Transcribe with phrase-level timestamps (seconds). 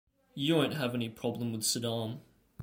[0.33, 2.21] You won't have any problem with Saddam.